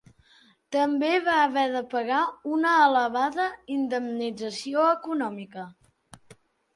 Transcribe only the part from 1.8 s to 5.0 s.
pagar una elevada indemnització